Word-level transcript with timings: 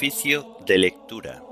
Oficio 0.00 0.56
de 0.64 0.78
lectura. 0.78 1.42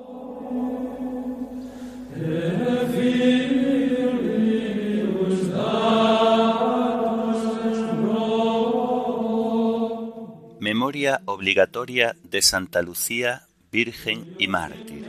Memoria 10.61 11.21
obligatoria 11.27 12.17
de 12.23 12.41
Santa 12.41 12.81
Lucía, 12.81 13.43
Virgen 13.71 14.35
y 14.39 14.49
Mártir. 14.49 15.05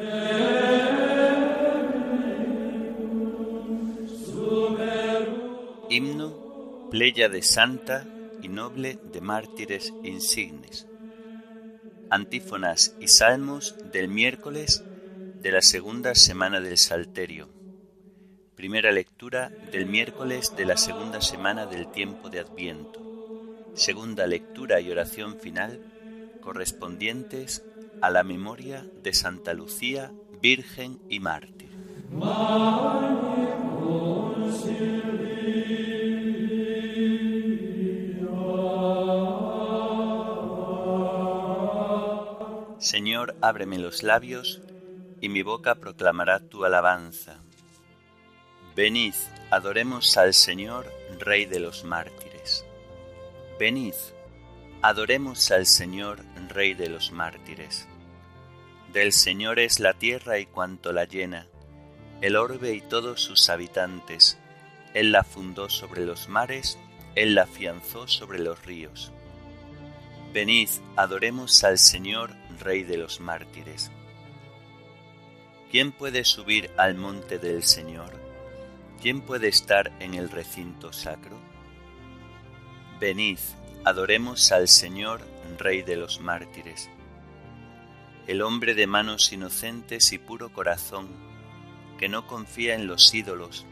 Himno, 5.90 6.90
pleya 6.92 7.30
de 7.30 7.42
santa 7.42 8.06
y 8.44 8.50
noble 8.50 9.00
de 9.14 9.22
mártires 9.22 9.94
insignes. 10.04 10.90
Antífonas 12.12 12.96
y 13.00 13.08
salmos 13.08 13.76
del 13.92 14.08
miércoles 14.08 14.84
de 15.42 15.52
la 15.52 15.62
segunda 15.62 16.16
semana 16.16 16.60
del 16.60 16.80
Salterio. 16.80 17.50
Primera 18.56 18.92
lectura 18.92 19.52
del 19.72 19.86
miércoles 19.86 20.56
de 20.58 20.66
la 20.66 20.76
segunda 20.76 21.22
semana 21.22 21.68
del 21.68 21.92
tiempo 21.92 22.30
de 22.30 22.40
Adviento. 22.40 23.00
Segunda 23.76 24.26
lectura 24.26 24.82
y 24.82 24.90
oración 24.90 25.40
final 25.40 25.80
correspondientes 26.42 27.64
a 28.02 28.10
la 28.10 28.24
memoria 28.24 28.84
de 29.04 29.14
Santa 29.14 29.54
Lucía, 29.54 30.12
Virgen 30.42 31.00
y 31.10 31.20
Mártir. 31.20 31.70
Señor, 42.80 43.36
ábreme 43.42 43.78
los 43.78 44.04
labios, 44.04 44.62
y 45.20 45.28
mi 45.28 45.42
boca 45.42 45.76
proclamará 45.76 46.40
tu 46.40 46.64
alabanza. 46.64 47.42
Venid, 48.74 49.14
adoremos 49.52 50.16
al 50.16 50.34
Señor, 50.34 50.90
Rey 51.20 51.46
de 51.46 51.60
los 51.60 51.84
mártires. 51.84 52.64
Venid, 53.60 53.96
adoremos 54.82 55.52
al 55.52 55.66
Señor, 55.66 56.24
Rey 56.48 56.74
de 56.74 56.88
los 56.88 57.12
mártires. 57.12 57.86
Del 58.94 59.12
Señor 59.12 59.60
es 59.60 59.82
la 59.82 59.94
tierra 59.94 60.40
y 60.40 60.46
cuanto 60.46 60.94
la 60.94 61.04
llena, 61.04 61.48
el 62.22 62.38
orbe 62.38 62.74
y 62.74 62.80
todos 62.80 63.22
sus 63.22 63.50
habitantes. 63.50 64.38
Él 64.94 65.12
la 65.12 65.26
fundó 65.26 65.70
sobre 65.70 66.06
los 66.06 66.30
mares, 66.30 66.80
Él 67.16 67.36
la 67.36 67.44
afianzó 67.44 68.08
sobre 68.08 68.40
los 68.40 68.66
ríos. 68.66 69.12
Venid, 70.34 70.70
adoremos 70.96 71.64
al 71.64 71.78
Señor, 71.78 72.36
Rey 72.60 72.84
de 72.84 72.98
los 72.98 73.20
mártires. 73.20 73.92
¿Quién 75.72 75.92
puede 75.92 76.26
subir 76.26 76.72
al 76.78 76.96
monte 76.96 77.38
del 77.40 77.64
Señor? 77.64 78.20
¿Quién 79.02 79.22
puede 79.22 79.48
estar 79.48 79.92
en 80.00 80.14
el 80.14 80.30
recinto 80.30 80.92
sacro? 80.92 81.38
Venid, 83.00 83.40
adoremos 83.86 84.52
al 84.52 84.68
Señor, 84.68 85.22
Rey 85.58 85.82
de 85.82 85.96
los 85.96 86.22
mártires. 86.22 86.90
El 88.28 88.42
hombre 88.42 88.76
de 88.76 88.88
manos 88.88 89.34
inocentes 89.34 90.14
y 90.14 90.18
puro 90.18 90.54
corazón, 90.54 91.10
que 91.98 92.08
no 92.08 92.28
confía 92.28 92.76
en 92.76 92.88
los 92.88 93.14
ídolos, 93.14 93.66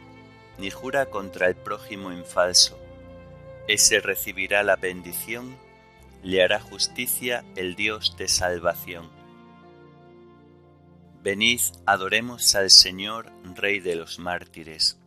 ni 0.57 0.69
jura 0.69 1.07
contra 1.07 1.47
el 1.47 1.55
prójimo 1.55 2.11
en 2.11 2.25
falso, 2.25 2.79
ese 3.67 3.99
recibirá 3.99 4.63
la 4.63 4.77
bendición 4.77 5.57
le 6.23 6.43
hará 6.43 6.59
justicia 6.59 7.43
el 7.55 7.75
Dios 7.75 8.15
de 8.17 8.27
salvación. 8.27 9.09
Venid, 11.23 11.61
adoremos 11.85 12.55
al 12.55 12.69
Señor, 12.69 13.31
Rey 13.55 13.79
de 13.79 13.95
los 13.95 14.19
mártires. 14.19 14.97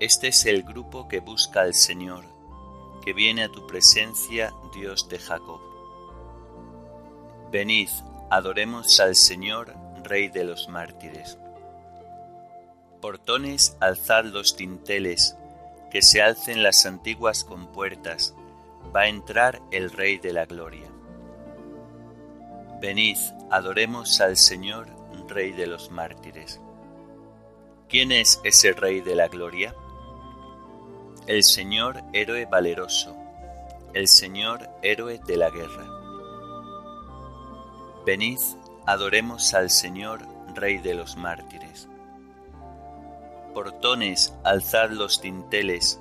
Este 0.00 0.28
es 0.28 0.46
el 0.46 0.62
grupo 0.62 1.08
que 1.08 1.20
busca 1.20 1.62
al 1.62 1.74
Señor, 1.74 2.24
que 3.04 3.12
viene 3.12 3.44
a 3.44 3.48
tu 3.48 3.66
presencia, 3.66 4.52
Dios 4.74 5.08
de 5.08 5.18
Jacob. 5.18 5.60
Venid, 7.50 7.88
adoremos 8.30 9.00
al 9.00 9.16
Señor, 9.16 9.74
Rey 10.04 10.28
de 10.28 10.44
los 10.44 10.68
mártires. 10.68 11.38
Portones, 13.00 13.76
alzad 13.80 14.24
los 14.26 14.56
tinteles, 14.56 15.36
que 15.90 16.02
se 16.02 16.22
alcen 16.22 16.62
las 16.62 16.86
antiguas 16.86 17.44
compuertas, 17.44 18.34
va 18.94 19.02
a 19.02 19.08
entrar 19.08 19.62
el 19.70 19.90
Rey 19.90 20.18
de 20.18 20.32
la 20.32 20.46
Gloria. 20.46 20.90
Venid, 22.80 23.16
adoremos 23.50 24.20
al 24.20 24.36
Señor, 24.36 24.88
Rey 25.28 25.52
de 25.52 25.66
los 25.66 25.90
mártires. 25.90 26.60
¿Quién 27.88 28.10
es 28.10 28.40
ese 28.44 28.72
Rey 28.72 29.00
de 29.00 29.14
la 29.14 29.28
Gloria? 29.28 29.74
El 31.26 31.44
Señor 31.44 32.02
héroe 32.12 32.46
valeroso, 32.46 33.16
el 33.94 34.08
Señor 34.08 34.68
héroe 34.82 35.20
de 35.26 35.36
la 35.36 35.50
guerra. 35.50 35.86
Venid, 38.04 38.40
adoremos 38.86 39.54
al 39.54 39.70
Señor, 39.70 40.26
Rey 40.54 40.78
de 40.78 40.94
los 40.94 41.16
mártires. 41.16 41.88
Portones, 43.54 44.34
alzad 44.42 44.90
los 44.90 45.22
dinteles, 45.22 46.00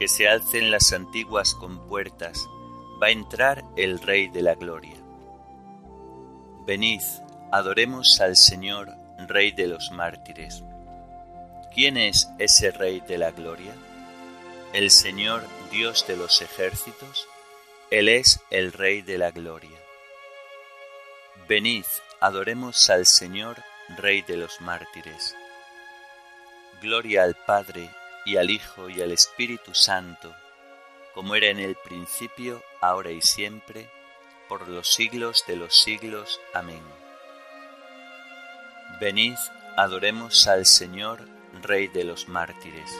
que 0.00 0.08
se 0.08 0.26
alcen 0.26 0.70
las 0.70 0.94
antiguas 0.94 1.54
compuertas, 1.54 2.48
va 3.00 3.08
a 3.08 3.10
entrar 3.10 3.62
el 3.76 4.00
Rey 4.00 4.28
de 4.28 4.40
la 4.40 4.54
Gloria. 4.54 4.96
Venid, 6.66 7.02
adoremos 7.52 8.18
al 8.22 8.36
Señor, 8.36 8.88
Rey 9.18 9.52
de 9.52 9.66
los 9.66 9.90
mártires. 9.90 10.64
¿Quién 11.74 11.98
es 11.98 12.30
ese 12.38 12.70
Rey 12.70 13.00
de 13.00 13.18
la 13.18 13.30
Gloria? 13.32 13.74
El 14.72 14.90
Señor, 14.90 15.42
Dios 15.70 16.06
de 16.06 16.16
los 16.16 16.40
ejércitos, 16.40 17.28
Él 17.90 18.08
es 18.08 18.40
el 18.48 18.72
Rey 18.72 19.02
de 19.02 19.18
la 19.18 19.30
Gloria. 19.32 19.78
Venid, 21.46 21.84
adoremos 22.20 22.88
al 22.88 23.04
Señor, 23.04 23.62
Rey 23.98 24.22
de 24.22 24.38
los 24.38 24.62
mártires. 24.62 25.36
Gloria 26.80 27.24
al 27.24 27.36
Padre, 27.46 27.90
y 28.24 28.36
al 28.36 28.50
Hijo 28.50 28.88
y 28.88 29.00
al 29.02 29.12
Espíritu 29.12 29.74
Santo, 29.74 30.34
como 31.14 31.34
era 31.34 31.48
en 31.48 31.58
el 31.58 31.76
principio, 31.76 32.62
ahora 32.80 33.10
y 33.10 33.20
siempre, 33.20 33.90
por 34.48 34.68
los 34.68 34.92
siglos 34.92 35.44
de 35.46 35.56
los 35.56 35.74
siglos. 35.74 36.40
Amén. 36.54 36.82
Venid, 39.00 39.36
adoremos 39.76 40.46
al 40.46 40.66
Señor, 40.66 41.26
Rey 41.62 41.88
de 41.88 42.04
los 42.04 42.28
mártires. 42.28 42.90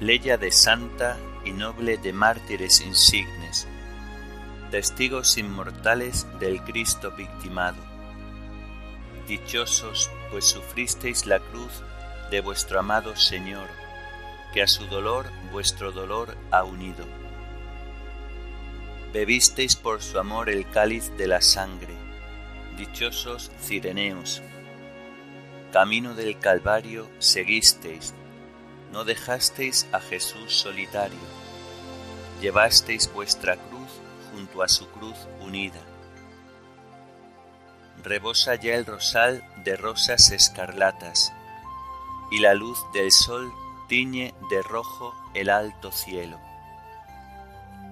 Leya 0.00 0.38
de 0.38 0.52
santa 0.52 1.18
y 1.44 1.50
noble 1.50 1.98
de 1.98 2.12
mártires 2.12 2.80
insignes, 2.80 3.37
testigos 4.70 5.38
inmortales 5.38 6.26
del 6.38 6.62
Cristo 6.62 7.10
victimado. 7.12 7.82
Dichosos, 9.26 10.10
pues 10.30 10.44
sufristeis 10.44 11.26
la 11.26 11.40
cruz 11.40 11.82
de 12.30 12.40
vuestro 12.40 12.78
amado 12.78 13.16
Señor, 13.16 13.68
que 14.52 14.62
a 14.62 14.66
su 14.66 14.86
dolor 14.86 15.26
vuestro 15.52 15.92
dolor 15.92 16.36
ha 16.50 16.64
unido. 16.64 17.06
Bebisteis 19.12 19.74
por 19.74 20.02
su 20.02 20.18
amor 20.18 20.50
el 20.50 20.68
cáliz 20.68 21.10
de 21.16 21.28
la 21.28 21.40
sangre, 21.40 21.94
dichosos 22.76 23.50
cireneos. 23.60 24.42
Camino 25.72 26.14
del 26.14 26.38
Calvario 26.38 27.08
seguisteis, 27.18 28.14
no 28.92 29.04
dejasteis 29.04 29.86
a 29.92 30.00
Jesús 30.00 30.54
solitario, 30.54 31.18
llevasteis 32.40 33.10
vuestra 33.12 33.56
cruz 33.56 33.77
junto 34.38 34.62
a 34.62 34.68
su 34.68 34.86
cruz 34.90 35.16
unida. 35.40 35.80
Rebosa 38.04 38.54
ya 38.54 38.76
el 38.76 38.86
rosal 38.86 39.42
de 39.64 39.76
rosas 39.76 40.30
escarlatas, 40.30 41.32
y 42.30 42.38
la 42.38 42.54
luz 42.54 42.78
del 42.94 43.10
sol 43.10 43.52
tiñe 43.88 44.34
de 44.48 44.62
rojo 44.62 45.12
el 45.34 45.50
alto 45.50 45.90
cielo. 45.90 46.38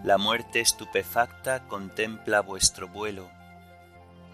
La 0.05 0.19
muerte 0.19 0.61
estupefacta 0.61 1.67
contempla 1.67 2.43
vuestro 2.43 2.87
vuelo, 2.87 3.29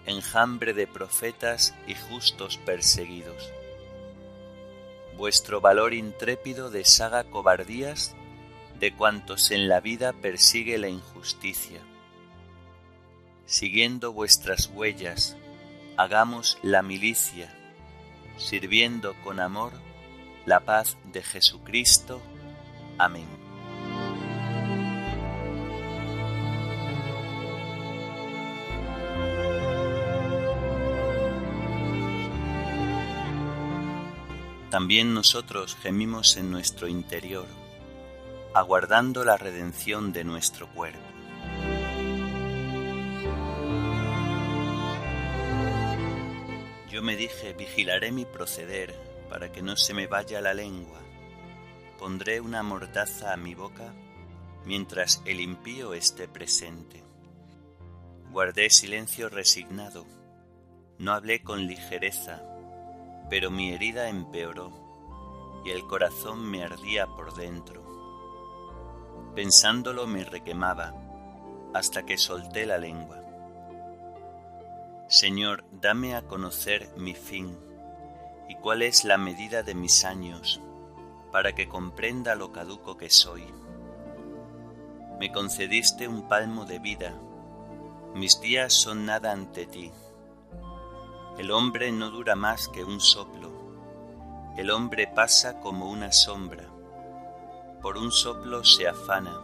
enjambre 0.05 0.75
de 0.75 0.87
profetas 0.87 1.75
y 1.87 1.94
justos 1.94 2.58
perseguidos. 2.58 3.50
Vuestro 5.17 5.62
valor 5.62 5.94
intrépido 5.94 6.69
deshaga 6.69 7.25
cobardías 7.25 8.15
de 8.79 8.94
cuantos 8.94 9.50
en 9.50 9.69
la 9.69 9.81
vida 9.81 10.12
persigue 10.12 10.76
la 10.76 10.88
injusticia 10.88 11.81
siguiendo 13.52 14.14
vuestras 14.14 14.70
huellas, 14.75 15.37
hagamos 15.99 16.56
la 16.62 16.81
milicia, 16.81 17.54
sirviendo 18.38 19.14
con 19.22 19.40
amor 19.40 19.75
la 20.46 20.60
paz 20.60 20.96
de 21.12 21.22
Jesucristo. 21.22 22.22
Amén. 22.96 23.26
También 34.70 35.12
nosotros 35.12 35.76
gemimos 35.76 36.38
en 36.38 36.50
nuestro 36.50 36.88
interior, 36.88 37.46
aguardando 38.55 39.26
la 39.26 39.37
redención 39.37 40.14
de 40.14 40.25
nuestro 40.25 40.69
cuerpo. 40.69 41.12
Me 47.02 47.16
dije, 47.16 47.52
vigilaré 47.52 48.12
mi 48.12 48.25
proceder 48.25 48.94
para 49.28 49.52
que 49.52 49.60
no 49.60 49.76
se 49.76 49.93
me 49.93 50.06
vaya 50.06 50.40
la 50.40 50.54
lengua. 50.54 51.00
Pondré 51.99 52.40
una 52.40 52.62
mordaza 52.62 53.34
a 53.34 53.37
mi 53.37 53.54
boca 53.54 53.93
mientras 54.64 55.22
el 55.26 55.40
impío 55.40 55.93
esté 55.93 56.28
presente. 56.28 57.04
Guardé 58.31 58.70
silencio 58.70 59.28
resignado, 59.28 60.06
no 60.99 61.12
hablé 61.12 61.43
con 61.43 61.66
ligereza 61.66 62.43
pero 63.32 63.50
mi 63.50 63.72
herida 63.72 64.10
empeoró 64.10 64.70
y 65.64 65.70
el 65.70 65.87
corazón 65.87 66.44
me 66.44 66.64
ardía 66.64 67.06
por 67.06 67.34
dentro. 67.34 67.82
Pensándolo 69.34 70.06
me 70.06 70.22
requemaba 70.22 70.93
hasta 71.72 72.05
que 72.05 72.19
solté 72.19 72.66
la 72.66 72.76
lengua. 72.76 73.21
Señor, 75.12 75.64
dame 75.70 76.17
a 76.17 76.23
conocer 76.23 76.88
mi 76.97 77.14
fin 77.14 77.56
y 78.49 78.56
cuál 78.56 78.82
es 78.82 79.05
la 79.05 79.19
medida 79.19 79.62
de 79.62 79.75
mis 79.75 80.05
años, 80.05 80.61
para 81.31 81.55
que 81.55 81.69
comprenda 81.69 82.35
lo 82.35 82.53
caduco 82.53 82.97
que 82.97 83.11
soy. 83.11 83.44
Me 85.20 85.31
concediste 85.31 86.09
un 86.09 86.29
palmo 86.29 86.64
de 86.64 86.79
vida, 86.79 87.14
mis 88.14 88.41
días 88.41 88.73
son 88.73 89.06
nada 89.06 89.32
ante 89.32 89.67
ti 89.67 89.93
el 91.38 91.50
hombre 91.50 91.91
no 91.91 92.11
dura 92.11 92.37
más 92.37 92.69
que 92.69 92.85
un 92.85 93.00
soplo. 93.00 93.50
El 94.58 94.70
hombre 94.70 95.06
pasa 95.06 95.61
como 95.61 95.91
una 95.91 96.12
sombra. 96.12 96.69
Por 97.81 97.97
un 97.97 98.12
soplo 98.12 98.62
se 98.65 98.87
afana. 98.87 99.41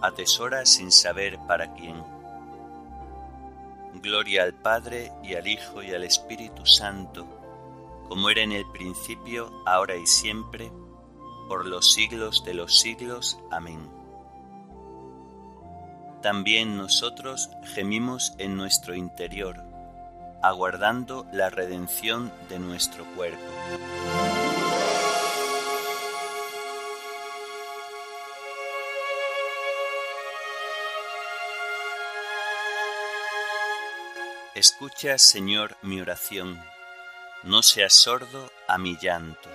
Atesora 0.00 0.64
sin 0.64 0.90
saber 0.90 1.38
para 1.46 1.74
quién. 1.74 2.02
Gloria 4.02 4.42
al 4.42 4.54
Padre 4.54 5.12
y 5.22 5.34
al 5.34 5.46
Hijo 5.46 5.82
y 5.82 5.92
al 5.92 6.04
Espíritu 6.04 6.66
Santo, 6.66 7.26
como 8.08 8.30
era 8.30 8.42
en 8.42 8.52
el 8.52 8.66
principio, 8.72 9.62
ahora 9.66 9.96
y 9.96 10.06
siempre, 10.06 10.70
por 11.48 11.66
los 11.66 11.92
siglos 11.92 12.44
de 12.44 12.54
los 12.54 12.78
siglos. 12.78 13.38
Amén. 13.50 13.90
También 16.22 16.76
nosotros 16.76 17.50
gemimos 17.74 18.34
en 18.38 18.56
nuestro 18.56 18.94
interior 18.94 19.66
aguardando 20.46 21.26
la 21.32 21.50
redención 21.50 22.32
de 22.48 22.60
nuestro 22.60 23.04
cuerpo. 23.16 23.42
Escucha, 34.68 35.16
Señor, 35.16 35.76
mi 35.82 36.00
oración, 36.00 36.60
no 37.44 37.62
seas 37.62 37.94
sordo 37.94 38.50
a 38.66 38.78
mi 38.78 38.98
llanto. 39.00 39.48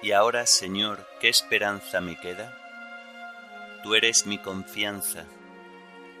Y 0.00 0.12
ahora, 0.12 0.46
Señor, 0.46 1.06
¿qué 1.20 1.28
esperanza 1.28 2.00
me 2.00 2.18
queda? 2.18 2.56
Tú 3.82 3.94
eres 3.94 4.24
mi 4.24 4.38
confianza 4.38 5.26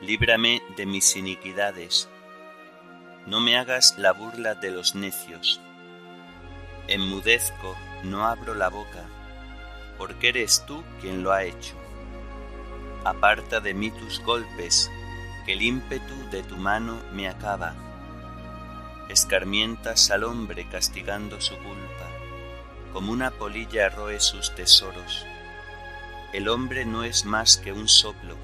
líbrame 0.02 0.60
de 0.76 0.84
mis 0.84 1.16
iniquidades. 1.16 2.06
No 3.24 3.40
me 3.40 3.56
hagas 3.56 3.96
la 3.96 4.12
burla 4.12 4.56
de 4.56 4.72
los 4.72 4.94
necios. 4.94 5.58
Enmudezco, 6.86 7.78
no 8.04 8.26
abro 8.26 8.54
la 8.54 8.68
boca, 8.68 9.08
porque 9.96 10.28
eres 10.28 10.66
tú 10.66 10.84
quien 11.00 11.22
lo 11.22 11.32
ha 11.32 11.44
hecho. 11.44 11.77
Aparta 13.04 13.60
de 13.60 13.74
mí 13.74 13.90
tus 13.90 14.20
golpes, 14.20 14.90
que 15.46 15.52
el 15.54 15.62
ímpetu 15.62 16.28
de 16.30 16.42
tu 16.42 16.56
mano 16.56 16.98
me 17.12 17.28
acaba. 17.28 17.74
Escarmientas 19.08 20.10
al 20.10 20.24
hombre 20.24 20.68
castigando 20.68 21.40
su 21.40 21.56
culpa, 21.56 22.08
como 22.92 23.12
una 23.12 23.30
polilla 23.30 23.88
roe 23.88 24.20
sus 24.20 24.54
tesoros. 24.54 25.26
El 26.32 26.48
hombre 26.48 26.84
no 26.84 27.04
es 27.04 27.24
más 27.24 27.56
que 27.56 27.72
un 27.72 27.88
soplo, 27.88 28.36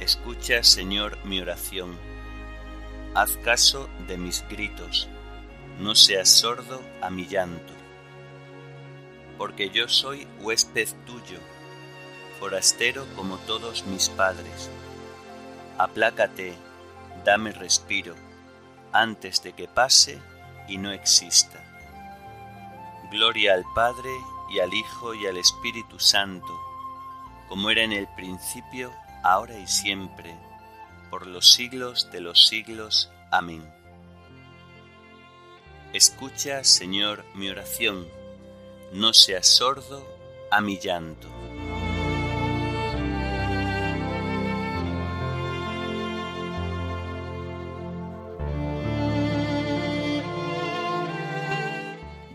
Escucha, 0.00 0.62
Señor, 0.62 1.18
mi 1.24 1.40
oración. 1.40 1.98
Haz 3.16 3.36
caso 3.38 3.90
de 4.06 4.16
mis 4.16 4.44
gritos. 4.48 5.08
No 5.80 5.96
seas 5.96 6.28
sordo 6.28 6.80
a 7.02 7.10
mi 7.10 7.26
llanto. 7.26 7.72
Porque 9.36 9.70
yo 9.70 9.88
soy 9.88 10.28
huésped 10.40 10.88
tuyo, 11.04 11.40
forastero 12.38 13.06
como 13.16 13.36
todos 13.38 13.84
mis 13.86 14.08
padres. 14.08 14.70
Aplácate, 15.78 16.54
dame 17.24 17.52
respiro, 17.52 18.14
antes 18.92 19.42
de 19.42 19.52
que 19.52 19.68
pase 19.68 20.18
y 20.68 20.78
no 20.78 20.92
exista. 20.92 21.64
Gloria 23.10 23.54
al 23.54 23.64
Padre 23.74 24.10
y 24.50 24.60
al 24.60 24.72
Hijo 24.72 25.14
y 25.14 25.26
al 25.26 25.36
Espíritu 25.36 25.98
Santo, 25.98 26.58
como 27.48 27.70
era 27.70 27.82
en 27.82 27.92
el 27.92 28.06
principio, 28.08 28.92
ahora 29.22 29.58
y 29.58 29.66
siempre, 29.66 30.34
por 31.10 31.26
los 31.26 31.52
siglos 31.52 32.10
de 32.12 32.20
los 32.20 32.46
siglos. 32.46 33.10
Amén. 33.30 33.66
Escucha, 35.92 36.64
Señor, 36.64 37.24
mi 37.34 37.48
oración, 37.48 38.06
no 38.92 39.14
seas 39.14 39.46
sordo 39.46 40.06
a 40.50 40.60
mi 40.60 40.78
llanto. 40.78 41.28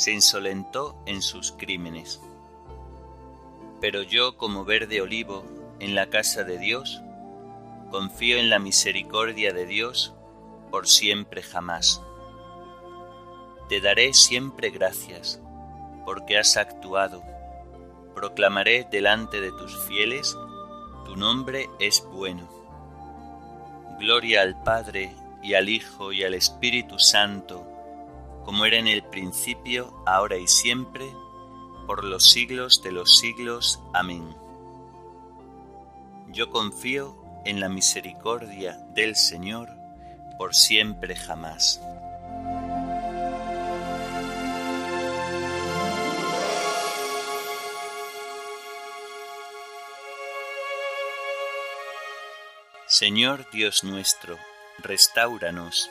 se 0.00 0.12
insolentó 0.12 0.96
en 1.04 1.20
sus 1.20 1.52
crímenes. 1.52 2.22
Pero 3.82 4.02
yo, 4.02 4.38
como 4.38 4.64
verde 4.64 5.02
olivo, 5.02 5.44
en 5.78 5.94
la 5.94 6.08
casa 6.08 6.42
de 6.42 6.56
Dios, 6.56 7.02
confío 7.90 8.38
en 8.38 8.48
la 8.48 8.58
misericordia 8.58 9.52
de 9.52 9.66
Dios 9.66 10.14
por 10.70 10.88
siempre 10.88 11.42
jamás. 11.42 12.00
Te 13.68 13.82
daré 13.82 14.14
siempre 14.14 14.70
gracias, 14.70 15.38
porque 16.06 16.38
has 16.38 16.56
actuado. 16.56 17.22
Proclamaré 18.14 18.88
delante 18.90 19.42
de 19.42 19.50
tus 19.50 19.84
fieles, 19.84 20.34
tu 21.04 21.14
nombre 21.14 21.68
es 21.78 22.02
bueno. 22.10 22.48
Gloria 23.98 24.40
al 24.40 24.62
Padre 24.62 25.14
y 25.42 25.52
al 25.52 25.68
Hijo 25.68 26.10
y 26.14 26.24
al 26.24 26.32
Espíritu 26.32 26.98
Santo, 26.98 27.69
como 28.44 28.64
era 28.64 28.78
en 28.78 28.88
el 28.88 29.02
principio, 29.02 30.02
ahora 30.06 30.36
y 30.36 30.46
siempre, 30.46 31.12
por 31.86 32.04
los 32.04 32.30
siglos 32.30 32.82
de 32.82 32.92
los 32.92 33.18
siglos. 33.18 33.80
Amén. 33.92 34.34
Yo 36.28 36.50
confío 36.50 37.16
en 37.44 37.60
la 37.60 37.68
misericordia 37.68 38.78
del 38.94 39.16
Señor 39.16 39.68
por 40.38 40.54
siempre 40.54 41.16
jamás. 41.16 41.80
Señor 52.86 53.46
Dios 53.52 53.84
nuestro, 53.84 54.38
restauranos. 54.78 55.90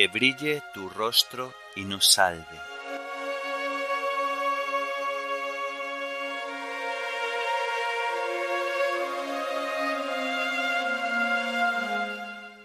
Que 0.00 0.08
brille 0.08 0.62
tu 0.72 0.88
rostro 0.88 1.52
y 1.76 1.84
nos 1.84 2.10
salve. 2.10 2.46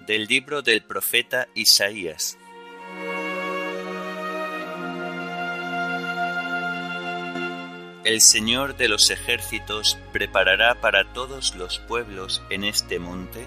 Del 0.07 0.27
libro 0.27 0.61
del 0.61 0.81
profeta 0.81 1.49
Isaías. 1.55 2.37
El 8.05 8.21
Señor 8.21 8.77
de 8.77 8.87
los 8.87 9.09
ejércitos 9.09 9.97
preparará 10.13 10.79
para 10.79 11.11
todos 11.11 11.53
los 11.55 11.79
pueblos 11.79 12.41
en 12.49 12.63
este 12.63 12.97
monte 12.97 13.45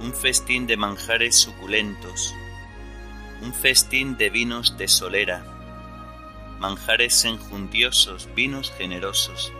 un 0.00 0.12
festín 0.12 0.66
de 0.66 0.76
manjares 0.76 1.36
suculentos, 1.36 2.34
un 3.42 3.52
festín 3.54 4.16
de 4.16 4.30
vinos 4.30 4.76
de 4.78 4.88
solera, 4.88 5.44
manjares 6.58 7.24
enjundiosos, 7.24 8.28
vinos 8.34 8.72
generosos, 8.76 9.52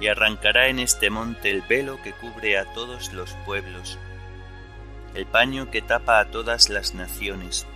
y 0.00 0.08
arrancará 0.08 0.68
en 0.68 0.78
este 0.78 1.10
monte 1.10 1.50
el 1.50 1.62
velo 1.62 2.00
que 2.02 2.12
cubre 2.12 2.58
a 2.58 2.72
todos 2.74 3.12
los 3.12 3.32
pueblos, 3.46 3.98
el 5.14 5.26
paño 5.26 5.70
que 5.70 5.82
tapa 5.82 6.18
a 6.18 6.30
todas 6.30 6.68
las 6.68 6.94
naciones. 6.94 7.66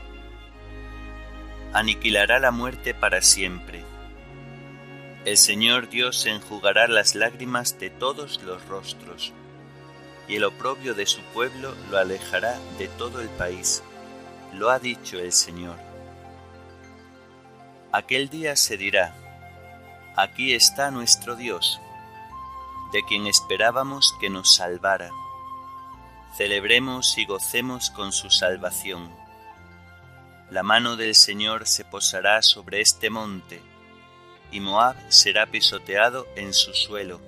Aniquilará 1.72 2.38
la 2.38 2.50
muerte 2.50 2.94
para 2.94 3.22
siempre 3.22 3.84
el 5.28 5.36
Señor 5.36 5.90
Dios 5.90 6.24
enjugará 6.24 6.88
las 6.88 7.14
lágrimas 7.14 7.78
de 7.78 7.90
todos 7.90 8.42
los 8.44 8.64
rostros, 8.66 9.34
y 10.26 10.36
el 10.36 10.44
oprobio 10.44 10.94
de 10.94 11.04
su 11.04 11.20
pueblo 11.34 11.74
lo 11.90 11.98
alejará 11.98 12.58
de 12.78 12.88
todo 12.88 13.20
el 13.20 13.28
país. 13.28 13.82
Lo 14.52 14.70
ha 14.70 14.78
dicho 14.78 15.18
el 15.18 15.32
Señor. 15.32 15.76
Aquel 17.92 18.28
día 18.28 18.56
se 18.56 18.76
dirá, 18.76 19.14
aquí 20.16 20.54
está 20.54 20.90
nuestro 20.90 21.36
Dios, 21.36 21.80
de 22.92 23.02
quien 23.04 23.26
esperábamos 23.26 24.14
que 24.20 24.30
nos 24.30 24.54
salvara. 24.54 25.10
Celebremos 26.36 27.16
y 27.18 27.24
gocemos 27.24 27.90
con 27.90 28.12
su 28.12 28.30
salvación. 28.30 29.10
La 30.50 30.62
mano 30.62 30.96
del 30.96 31.14
Señor 31.14 31.66
se 31.66 31.84
posará 31.84 32.42
sobre 32.42 32.80
este 32.80 33.10
monte, 33.10 33.62
y 34.50 34.60
Moab 34.60 34.96
será 35.08 35.46
pisoteado 35.46 36.26
en 36.36 36.54
su 36.54 36.72
suelo, 36.72 37.20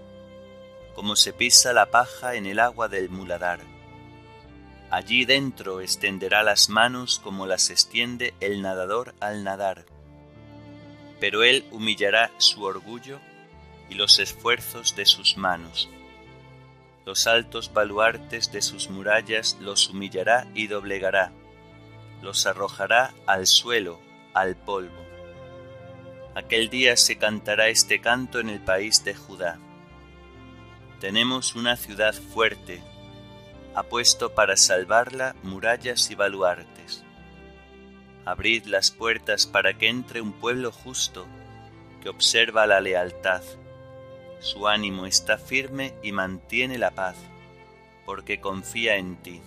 como 0.94 1.16
se 1.16 1.32
pisa 1.32 1.72
la 1.72 1.90
paja 1.90 2.34
en 2.34 2.46
el 2.46 2.58
agua 2.58 2.88
del 2.88 3.10
muladar. 3.10 3.69
Allí 4.90 5.24
dentro 5.24 5.80
extenderá 5.80 6.42
las 6.42 6.68
manos 6.68 7.20
como 7.20 7.46
las 7.46 7.70
extiende 7.70 8.34
el 8.40 8.60
nadador 8.60 9.14
al 9.20 9.44
nadar. 9.44 9.84
Pero 11.20 11.44
él 11.44 11.64
humillará 11.70 12.30
su 12.38 12.64
orgullo 12.64 13.20
y 13.88 13.94
los 13.94 14.18
esfuerzos 14.18 14.96
de 14.96 15.06
sus 15.06 15.36
manos. 15.36 15.88
Los 17.06 17.26
altos 17.26 17.72
baluartes 17.72 18.52
de 18.52 18.62
sus 18.62 18.90
murallas 18.90 19.56
los 19.60 19.88
humillará 19.88 20.46
y 20.54 20.66
doblegará, 20.66 21.32
los 22.22 22.46
arrojará 22.46 23.14
al 23.26 23.46
suelo, 23.46 24.00
al 24.34 24.56
polvo 24.56 25.10
Aquel 26.34 26.70
día 26.70 26.96
se 26.96 27.16
cantará 27.16 27.68
este 27.68 28.00
canto 28.00 28.38
en 28.38 28.48
el 28.48 28.60
país 28.60 29.02
de 29.04 29.14
Judá. 29.14 29.58
Tenemos 31.00 31.56
una 31.56 31.76
ciudad 31.76 32.14
fuerte, 32.14 32.80
ha 33.74 33.82
puesto 33.84 34.34
para 34.34 34.56
salvarla 34.56 35.34
murallas 35.42 36.10
y 36.10 36.14
baluartes. 36.14 37.04
Abrid 38.24 38.64
las 38.66 38.90
puertas 38.90 39.46
para 39.46 39.76
que 39.76 39.88
entre 39.88 40.20
un 40.20 40.32
pueblo 40.32 40.72
justo 40.72 41.26
que 42.02 42.08
observa 42.08 42.66
la 42.66 42.80
lealtad. 42.80 43.42
Su 44.40 44.68
ánimo 44.68 45.06
está 45.06 45.38
firme 45.38 45.94
y 46.02 46.12
mantiene 46.12 46.78
la 46.78 46.90
paz, 46.92 47.16
porque 48.06 48.40
confía 48.40 48.96
en 48.96 49.16
ti. 49.16 49.40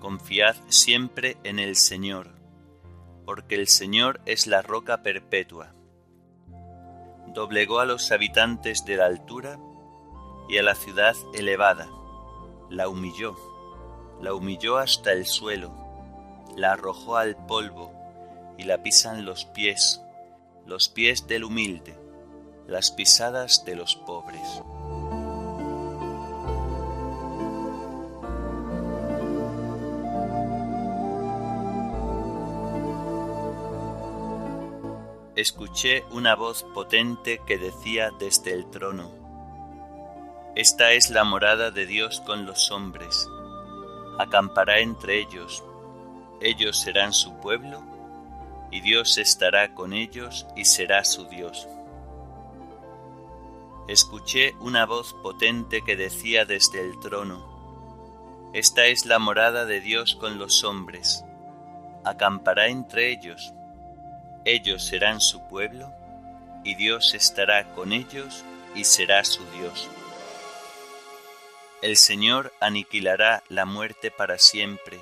Confiad 0.00 0.56
siempre 0.68 1.36
en 1.44 1.58
el 1.58 1.76
Señor 1.76 2.40
porque 3.30 3.54
el 3.54 3.68
Señor 3.68 4.20
es 4.26 4.48
la 4.48 4.60
roca 4.60 5.04
perpetua. 5.04 5.72
Doblegó 7.28 7.78
a 7.78 7.84
los 7.84 8.10
habitantes 8.10 8.84
de 8.84 8.96
la 8.96 9.06
altura 9.06 9.56
y 10.48 10.58
a 10.58 10.64
la 10.64 10.74
ciudad 10.74 11.14
elevada, 11.32 11.88
la 12.70 12.88
humilló, 12.88 13.36
la 14.20 14.32
humilló 14.32 14.78
hasta 14.78 15.12
el 15.12 15.26
suelo, 15.26 15.72
la 16.56 16.72
arrojó 16.72 17.16
al 17.16 17.36
polvo 17.46 17.92
y 18.56 18.62
la 18.62 18.82
pisan 18.82 19.24
los 19.24 19.44
pies, 19.44 20.00
los 20.66 20.88
pies 20.88 21.26
del 21.26 21.44
humilde, 21.44 21.98
las 22.66 22.90
pisadas 22.90 23.64
de 23.64 23.76
los 23.76 23.96
pobres. 23.96 24.62
escuché 35.40 36.04
una 36.10 36.36
voz 36.36 36.64
potente 36.74 37.40
que 37.46 37.56
decía 37.56 38.10
desde 38.18 38.52
el 38.52 38.68
trono, 38.68 39.19
Esta 40.60 40.92
es 40.92 41.08
la 41.08 41.24
morada 41.24 41.70
de 41.70 41.86
Dios 41.86 42.20
con 42.20 42.44
los 42.44 42.70
hombres, 42.70 43.26
acampará 44.18 44.80
entre 44.80 45.18
ellos, 45.18 45.64
ellos 46.42 46.78
serán 46.78 47.14
su 47.14 47.40
pueblo, 47.40 47.82
y 48.70 48.82
Dios 48.82 49.16
estará 49.16 49.74
con 49.74 49.94
ellos 49.94 50.46
y 50.56 50.66
será 50.66 51.02
su 51.04 51.24
Dios. 51.30 51.66
Escuché 53.88 54.52
una 54.60 54.84
voz 54.84 55.14
potente 55.22 55.80
que 55.80 55.96
decía 55.96 56.44
desde 56.44 56.82
el 56.82 57.00
trono, 57.00 58.50
Esta 58.52 58.84
es 58.84 59.06
la 59.06 59.18
morada 59.18 59.64
de 59.64 59.80
Dios 59.80 60.14
con 60.14 60.38
los 60.38 60.62
hombres, 60.62 61.24
acampará 62.04 62.66
entre 62.68 63.10
ellos, 63.10 63.54
ellos 64.44 64.84
serán 64.84 65.22
su 65.22 65.40
pueblo, 65.48 65.90
y 66.64 66.74
Dios 66.74 67.14
estará 67.14 67.72
con 67.72 67.94
ellos 67.94 68.44
y 68.74 68.84
será 68.84 69.24
su 69.24 69.42
Dios. 69.52 69.88
El 71.82 71.96
Señor 71.96 72.52
aniquilará 72.60 73.42
la 73.48 73.64
muerte 73.64 74.10
para 74.10 74.36
siempre, 74.38 75.00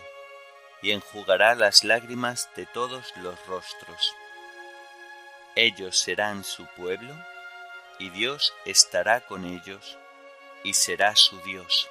y 0.80 0.92
enjugará 0.92 1.56
las 1.56 1.82
lágrimas 1.82 2.48
de 2.54 2.66
todos 2.66 3.12
los 3.16 3.34
rostros. 3.46 4.14
Ellos 5.56 5.98
serán 5.98 6.44
su 6.44 6.66
pueblo, 6.76 7.12
y 7.98 8.10
Dios 8.10 8.54
estará 8.64 9.26
con 9.26 9.44
ellos, 9.44 9.98
y 10.62 10.74
será 10.74 11.16
su 11.16 11.40
Dios. 11.40 11.88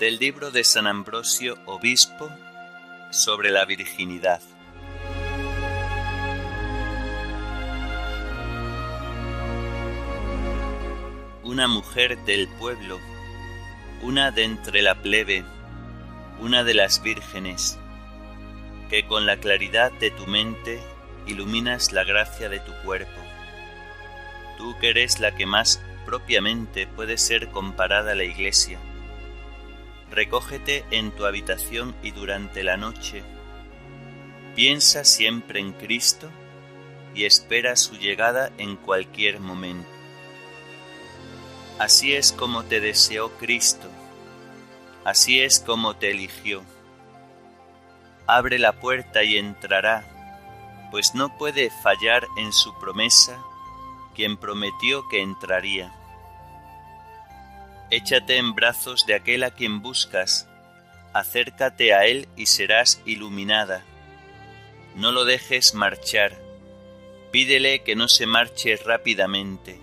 del 0.00 0.18
libro 0.18 0.50
de 0.50 0.64
San 0.64 0.86
Ambrosio 0.86 1.56
Obispo 1.64 2.28
sobre 3.14 3.50
la 3.52 3.64
virginidad. 3.64 4.40
Una 11.44 11.68
mujer 11.68 12.18
del 12.24 12.48
pueblo, 12.48 12.98
una 14.02 14.32
de 14.32 14.42
entre 14.42 14.82
la 14.82 14.96
plebe, 14.96 15.44
una 16.40 16.64
de 16.64 16.74
las 16.74 17.02
vírgenes, 17.04 17.78
que 18.90 19.06
con 19.06 19.26
la 19.26 19.36
claridad 19.36 19.92
de 19.92 20.10
tu 20.10 20.26
mente 20.26 20.82
iluminas 21.26 21.92
la 21.92 22.02
gracia 22.02 22.48
de 22.48 22.58
tu 22.58 22.72
cuerpo. 22.84 23.20
Tú 24.58 24.76
que 24.80 24.90
eres 24.90 25.20
la 25.20 25.36
que 25.36 25.46
más 25.46 25.80
propiamente 26.04 26.88
puede 26.88 27.16
ser 27.16 27.48
comparada 27.50 28.12
a 28.12 28.16
la 28.16 28.24
Iglesia 28.24 28.80
recógete 30.14 30.84
en 30.90 31.10
tu 31.10 31.26
habitación 31.26 31.94
y 32.02 32.12
durante 32.12 32.62
la 32.62 32.76
noche, 32.76 33.22
Piensa 34.54 35.02
siempre 35.02 35.58
en 35.58 35.72
Cristo 35.72 36.30
y 37.12 37.24
espera 37.24 37.74
su 37.74 37.96
llegada 37.96 38.52
en 38.56 38.76
cualquier 38.76 39.40
momento. 39.40 39.88
Así 41.80 42.14
es 42.14 42.30
como 42.30 42.62
te 42.62 42.78
deseó 42.78 43.30
Cristo, 43.32 43.88
así 45.04 45.40
es 45.40 45.58
como 45.58 45.96
te 45.96 46.12
eligió. 46.12 46.62
Abre 48.28 48.60
la 48.60 48.74
puerta 48.74 49.24
y 49.24 49.38
entrará, 49.38 50.88
pues 50.92 51.16
no 51.16 51.36
puede 51.36 51.70
fallar 51.82 52.24
en 52.38 52.52
su 52.52 52.78
promesa 52.78 53.42
quien 54.14 54.36
prometió 54.36 55.08
que 55.08 55.20
entraría. 55.20 55.92
Échate 57.90 58.38
en 58.38 58.54
brazos 58.54 59.06
de 59.06 59.14
aquel 59.14 59.44
a 59.44 59.50
quien 59.50 59.82
buscas, 59.82 60.48
acércate 61.12 61.94
a 61.94 62.06
él 62.06 62.28
y 62.36 62.46
serás 62.46 63.00
iluminada. 63.04 63.84
No 64.96 65.12
lo 65.12 65.24
dejes 65.24 65.74
marchar, 65.74 66.36
pídele 67.30 67.82
que 67.82 67.96
no 67.96 68.08
se 68.08 68.26
marche 68.26 68.76
rápidamente, 68.76 69.78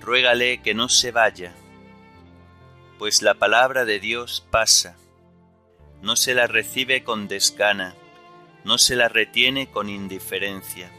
ruégale 0.00 0.62
que 0.62 0.74
no 0.74 0.88
se 0.88 1.10
vaya, 1.10 1.54
pues 2.98 3.22
la 3.22 3.34
palabra 3.34 3.84
de 3.84 4.00
Dios 4.00 4.46
pasa, 4.50 4.96
no 6.02 6.16
se 6.16 6.34
la 6.34 6.46
recibe 6.46 7.04
con 7.04 7.28
desgana, 7.28 7.94
no 8.64 8.78
se 8.78 8.96
la 8.96 9.08
retiene 9.08 9.70
con 9.70 9.88
indiferencia 9.88 10.90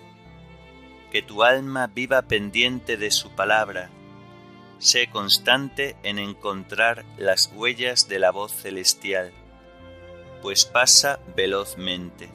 que 1.14 1.22
tu 1.22 1.44
alma 1.44 1.86
viva 1.86 2.24
pendiente 2.24 2.98
de 2.98 3.12
su 3.12 3.30
palabra. 3.36 3.92
Sé 4.84 5.08
constante 5.08 5.96
en 6.04 6.20
encontrar 6.20 7.06
las 7.18 7.50
huellas 7.56 8.10
de 8.10 8.20
la 8.20 8.32
voz 8.32 8.52
celestial, 8.52 9.32
pues 10.42 10.66
pasa 10.66 11.22
velozmente. 11.38 12.28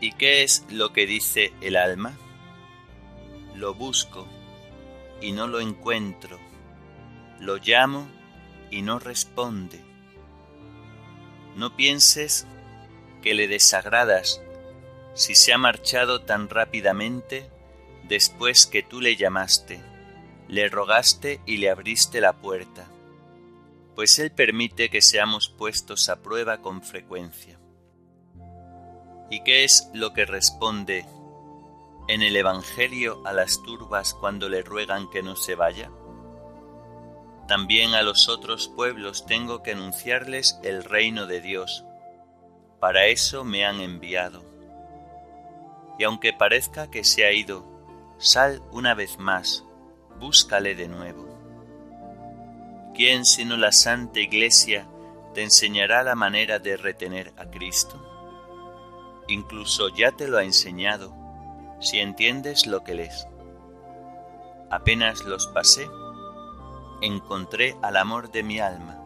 ¿Y 0.00 0.12
qué 0.12 0.44
es 0.44 0.64
lo 0.70 0.92
que 0.92 1.06
dice 1.06 1.52
el 1.62 1.74
alma? 1.74 2.16
Lo 3.56 3.74
busco 3.74 4.28
y 5.20 5.32
no 5.32 5.48
lo 5.48 5.58
encuentro, 5.58 6.38
lo 7.40 7.56
llamo 7.56 8.06
y 8.70 8.82
no 8.82 9.00
responde. 9.00 9.80
No 11.56 11.74
pienses 11.74 12.46
que 13.20 13.34
le 13.34 13.48
desagradas 13.48 14.40
si 15.14 15.34
se 15.34 15.52
ha 15.52 15.58
marchado 15.58 16.22
tan 16.22 16.48
rápidamente 16.48 17.50
después 18.04 18.64
que 18.64 18.84
tú 18.84 19.00
le 19.00 19.16
llamaste, 19.16 19.89
le 20.50 20.68
rogaste 20.68 21.40
y 21.46 21.58
le 21.58 21.70
abriste 21.70 22.20
la 22.20 22.32
puerta, 22.32 22.88
pues 23.94 24.18
Él 24.18 24.32
permite 24.32 24.90
que 24.90 25.00
seamos 25.00 25.48
puestos 25.48 26.08
a 26.08 26.22
prueba 26.22 26.60
con 26.60 26.82
frecuencia. 26.82 27.60
¿Y 29.30 29.44
qué 29.44 29.62
es 29.62 29.88
lo 29.94 30.12
que 30.12 30.26
responde 30.26 31.06
en 32.08 32.22
el 32.22 32.34
Evangelio 32.34 33.22
a 33.24 33.32
las 33.32 33.62
turbas 33.62 34.12
cuando 34.12 34.48
le 34.48 34.62
ruegan 34.62 35.08
que 35.08 35.22
no 35.22 35.36
se 35.36 35.54
vaya? 35.54 35.88
También 37.46 37.94
a 37.94 38.02
los 38.02 38.28
otros 38.28 38.66
pueblos 38.68 39.26
tengo 39.26 39.62
que 39.62 39.70
anunciarles 39.70 40.58
el 40.64 40.82
reino 40.82 41.26
de 41.26 41.40
Dios. 41.40 41.84
Para 42.80 43.06
eso 43.06 43.44
me 43.44 43.64
han 43.64 43.80
enviado 43.80 44.50
y 46.00 46.04
aunque 46.04 46.32
parezca 46.32 46.90
que 46.90 47.04
se 47.04 47.26
ha 47.26 47.32
ido, 47.32 47.62
sal 48.16 48.62
una 48.72 48.94
vez 48.94 49.18
más, 49.18 49.66
búscale 50.20 50.74
de 50.74 50.86
nuevo. 50.86 51.26
¿Quién 52.94 53.24
sino 53.24 53.56
la 53.56 53.72
Santa 53.72 54.20
Iglesia 54.20 54.86
te 55.32 55.42
enseñará 55.42 56.02
la 56.02 56.14
manera 56.14 56.58
de 56.58 56.76
retener 56.76 57.32
a 57.38 57.46
Cristo? 57.46 57.98
Incluso 59.28 59.88
ya 59.88 60.12
te 60.12 60.28
lo 60.28 60.36
ha 60.36 60.44
enseñado, 60.44 61.14
si 61.80 62.00
entiendes 62.00 62.66
lo 62.66 62.84
que 62.84 62.94
lees. 62.94 63.26
Apenas 64.70 65.24
los 65.24 65.46
pasé, 65.48 65.88
encontré 67.00 67.76
al 67.80 67.96
amor 67.96 68.30
de 68.30 68.42
mi 68.42 68.60
alma, 68.60 69.02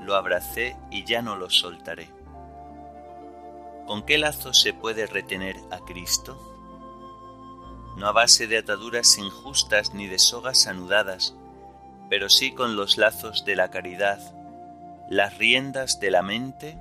lo 0.00 0.16
abracé 0.16 0.76
y 0.90 1.04
ya 1.04 1.22
no 1.22 1.36
lo 1.36 1.48
soltaré. 1.48 2.10
¿Con 3.86 4.02
qué 4.02 4.18
lazo 4.18 4.52
se 4.52 4.74
puede 4.74 5.06
retener 5.06 5.56
a 5.70 5.78
Cristo? 5.80 6.51
No 7.96 8.08
a 8.08 8.12
base 8.12 8.46
de 8.46 8.58
ataduras 8.58 9.18
injustas 9.18 9.94
ni 9.94 10.06
de 10.06 10.18
sogas 10.18 10.66
anudadas, 10.66 11.34
pero 12.08 12.28
sí 12.28 12.52
con 12.52 12.76
los 12.76 12.96
lazos 12.96 13.44
de 13.44 13.56
la 13.56 13.70
caridad, 13.70 14.20
las 15.08 15.38
riendas 15.38 16.00
de 16.00 16.10
la 16.10 16.22
mente 16.22 16.76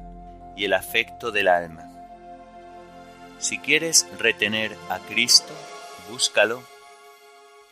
y 0.56 0.66
el 0.66 0.74
afecto 0.74 1.32
del 1.32 1.48
alma. 1.48 1.90
Si 3.40 3.58
quieres 3.58 4.08
retener 4.20 4.76
a 4.90 5.00
Cristo, 5.00 5.54
búscalo 6.10 6.64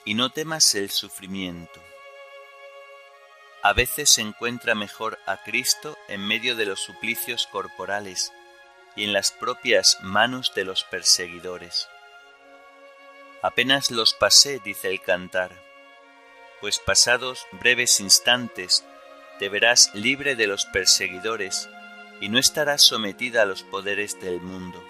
y 0.06 0.16
no 0.16 0.30
temas 0.30 0.74
el 0.76 0.90
sufrimiento. 0.90 1.80
A 3.62 3.74
veces 3.74 4.10
se 4.10 4.22
encuentra 4.22 4.74
mejor 4.74 5.20
a 5.28 5.44
Cristo 5.44 5.98
en 6.08 6.26
medio 6.26 6.56
de 6.56 6.66
los 6.66 6.80
suplicios 6.80 7.46
corporales, 7.48 8.32
y 8.96 9.04
en 9.04 9.14
las 9.14 9.32
propias 9.32 9.98
manos 10.02 10.54
de 10.56 10.66
los 10.66 10.84
perseguidores. 10.84 11.88
Apenas 13.42 13.90
los 13.90 14.14
pasé, 14.14 14.60
dice 14.60 14.90
el 14.90 15.02
cantar, 15.02 15.52
pues 16.60 16.78
pasados 16.78 17.48
breves 17.54 18.02
instantes 18.02 18.84
te 19.40 19.48
verás 19.48 19.92
libre 19.94 20.36
de 20.36 20.46
los 20.46 20.66
perseguidores 20.66 21.70
y 22.20 22.28
no 22.28 22.38
estarás 22.38 22.82
sometida 22.82 23.44
a 23.44 23.46
los 23.46 23.64
poderes 23.64 24.20
del 24.20 24.42
mundo. 24.42 24.84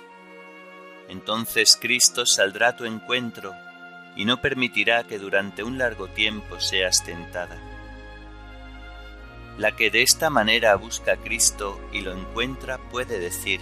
Entonces 1.09 1.77
Cristo 1.79 2.25
saldrá 2.25 2.69
a 2.69 2.75
tu 2.75 2.85
encuentro 2.85 3.53
y 4.15 4.25
no 4.25 4.41
permitirá 4.41 5.03
que 5.03 5.19
durante 5.19 5.61
un 5.61 5.77
largo 5.77 6.07
tiempo 6.07 6.59
seas 6.59 7.03
tentada. 7.03 7.57
La 9.59 9.75
que 9.75 9.91
de 9.91 10.01
esta 10.01 10.31
manera 10.31 10.75
busca 10.75 11.13
a 11.13 11.17
Cristo 11.17 11.79
y 11.91 12.01
lo 12.01 12.13
encuentra 12.13 12.79
puede 12.89 13.19
decir, 13.19 13.61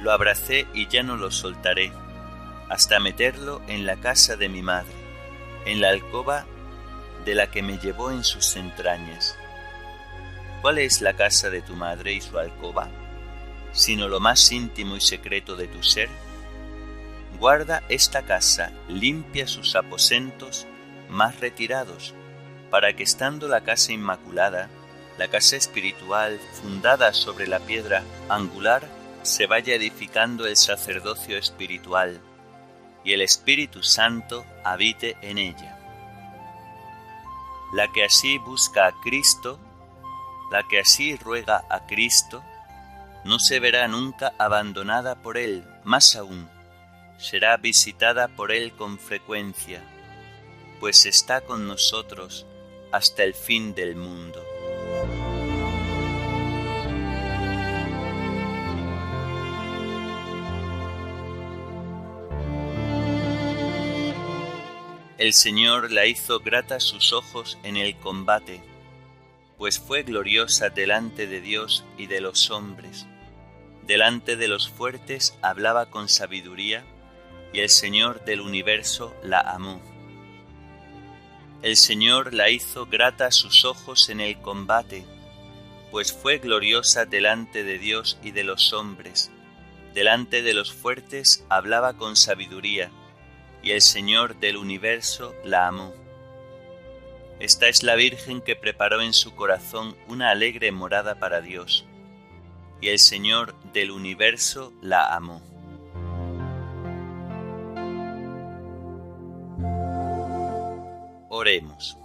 lo 0.00 0.12
abracé 0.12 0.66
y 0.72 0.86
ya 0.88 1.02
no 1.02 1.16
lo 1.16 1.30
soltaré, 1.30 1.92
hasta 2.68 2.98
meterlo 2.98 3.62
en 3.68 3.86
la 3.86 3.96
casa 3.96 4.36
de 4.36 4.48
mi 4.48 4.62
madre, 4.62 4.92
en 5.64 5.80
la 5.80 5.90
alcoba 5.90 6.46
de 7.24 7.34
la 7.34 7.50
que 7.50 7.62
me 7.62 7.78
llevó 7.78 8.10
en 8.10 8.24
sus 8.24 8.56
entrañas. 8.56 9.36
¿Cuál 10.62 10.78
es 10.78 11.00
la 11.00 11.14
casa 11.14 11.50
de 11.50 11.62
tu 11.62 11.74
madre 11.74 12.12
y 12.14 12.20
su 12.20 12.38
alcoba? 12.38 12.88
Sino 13.72 14.08
lo 14.08 14.20
más 14.20 14.50
íntimo 14.50 14.96
y 14.96 15.00
secreto 15.00 15.54
de 15.54 15.68
tu 15.68 15.82
ser. 15.82 16.08
Guarda 17.38 17.82
esta 17.88 18.22
casa, 18.22 18.72
limpia 18.88 19.46
sus 19.46 19.76
aposentos 19.76 20.66
más 21.08 21.38
retirados, 21.40 22.14
para 22.70 22.94
que 22.94 23.02
estando 23.02 23.48
la 23.48 23.62
casa 23.62 23.92
inmaculada, 23.92 24.68
la 25.18 25.28
casa 25.28 25.56
espiritual 25.56 26.40
fundada 26.60 27.12
sobre 27.12 27.46
la 27.46 27.60
piedra 27.60 28.02
angular, 28.28 28.82
se 29.22 29.46
vaya 29.46 29.74
edificando 29.74 30.46
el 30.46 30.56
sacerdocio 30.56 31.36
espiritual 31.36 32.20
y 33.06 33.12
el 33.12 33.22
Espíritu 33.22 33.84
Santo 33.84 34.44
habite 34.64 35.16
en 35.22 35.38
ella. 35.38 35.78
La 37.72 37.86
que 37.92 38.04
así 38.04 38.36
busca 38.38 38.88
a 38.88 39.00
Cristo, 39.00 39.60
la 40.50 40.66
que 40.68 40.80
así 40.80 41.14
ruega 41.16 41.64
a 41.70 41.86
Cristo, 41.86 42.42
no 43.24 43.38
se 43.38 43.60
verá 43.60 43.86
nunca 43.86 44.34
abandonada 44.38 45.22
por 45.22 45.38
Él, 45.38 45.64
más 45.84 46.16
aún, 46.16 46.48
será 47.16 47.56
visitada 47.56 48.26
por 48.26 48.50
Él 48.50 48.72
con 48.72 48.98
frecuencia, 48.98 49.82
pues 50.80 51.06
está 51.06 51.42
con 51.42 51.68
nosotros 51.68 52.44
hasta 52.90 53.22
el 53.22 53.34
fin 53.34 53.74
del 53.74 53.94
mundo. 53.94 54.42
El 65.18 65.32
Señor 65.32 65.92
la 65.92 66.04
hizo 66.04 66.40
grata 66.40 66.78
sus 66.78 67.14
ojos 67.14 67.58
en 67.62 67.78
el 67.78 67.96
combate, 67.96 68.60
pues 69.56 69.78
fue 69.78 70.02
gloriosa 70.02 70.68
delante 70.68 71.26
de 71.26 71.40
Dios 71.40 71.86
y 71.96 72.06
de 72.06 72.20
los 72.20 72.50
hombres. 72.50 73.06
Delante 73.86 74.36
de 74.36 74.46
los 74.46 74.68
fuertes 74.68 75.38
hablaba 75.40 75.86
con 75.86 76.10
sabiduría, 76.10 76.84
y 77.54 77.60
el 77.60 77.70
Señor 77.70 78.26
del 78.26 78.42
universo 78.42 79.14
la 79.22 79.40
amó. 79.40 79.80
El 81.62 81.78
Señor 81.78 82.34
la 82.34 82.50
hizo 82.50 82.84
grata 82.84 83.30
sus 83.30 83.64
ojos 83.64 84.10
en 84.10 84.20
el 84.20 84.38
combate, 84.42 85.06
pues 85.90 86.12
fue 86.12 86.36
gloriosa 86.36 87.06
delante 87.06 87.64
de 87.64 87.78
Dios 87.78 88.18
y 88.22 88.32
de 88.32 88.44
los 88.44 88.74
hombres. 88.74 89.30
Delante 89.94 90.42
de 90.42 90.52
los 90.52 90.74
fuertes 90.74 91.46
hablaba 91.48 91.96
con 91.96 92.16
sabiduría, 92.16 92.90
y 93.66 93.72
el 93.72 93.80
Señor 93.80 94.36
del 94.38 94.58
universo 94.58 95.34
la 95.42 95.66
amó. 95.66 95.92
Esta 97.40 97.66
es 97.66 97.82
la 97.82 97.96
Virgen 97.96 98.40
que 98.40 98.54
preparó 98.54 99.00
en 99.00 99.12
su 99.12 99.34
corazón 99.34 99.96
una 100.06 100.30
alegre 100.30 100.70
morada 100.70 101.18
para 101.18 101.40
Dios. 101.40 101.84
y 102.80 102.88
el 102.88 103.00
Señor 103.00 103.56
del 103.72 103.90
universo 103.90 104.72
la 104.82 105.16
amó. 105.16 105.42
Oremos. 111.28 111.98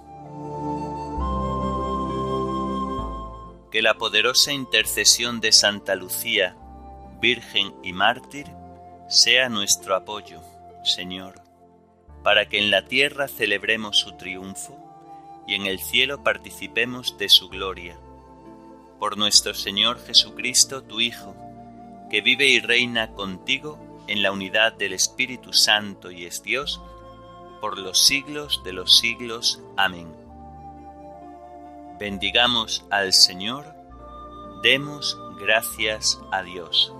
Que 3.69 3.83
la 3.83 3.93
poderosa 3.99 4.51
intercesión 4.51 5.41
de 5.41 5.51
Santa 5.51 5.93
Lucía, 5.93 6.55
Virgen 7.19 7.75
y 7.83 7.93
Mártir, 7.93 8.47
sea 9.09 9.49
nuestro 9.49 9.95
apoyo, 9.95 10.41
Señor, 10.83 11.40
para 12.23 12.47
que 12.47 12.59
en 12.59 12.71
la 12.71 12.85
tierra 12.85 13.27
celebremos 13.27 13.97
su 13.97 14.13
triunfo 14.13 14.77
y 15.47 15.55
en 15.55 15.65
el 15.65 15.79
cielo 15.79 16.23
participemos 16.23 17.17
de 17.17 17.29
su 17.29 17.49
gloria. 17.49 17.97
Por 18.99 19.17
nuestro 19.17 19.53
Señor 19.53 20.03
Jesucristo, 20.05 20.83
tu 20.83 20.99
Hijo, 20.99 21.35
que 22.09 22.21
vive 22.21 22.47
y 22.47 22.59
reina 22.59 23.13
contigo 23.13 23.79
en 24.07 24.21
la 24.21 24.31
unidad 24.31 24.73
del 24.73 24.93
Espíritu 24.93 25.53
Santo 25.53 26.11
y 26.11 26.25
es 26.25 26.43
Dios, 26.43 26.81
por 27.59 27.77
los 27.77 27.99
siglos 28.05 28.61
de 28.63 28.73
los 28.73 28.99
siglos. 28.99 29.61
Amén. 29.77 30.13
Bendigamos 31.99 32.85
al 32.89 33.13
Señor, 33.13 33.75
demos 34.63 35.17
gracias 35.39 36.19
a 36.31 36.43
Dios. 36.43 36.93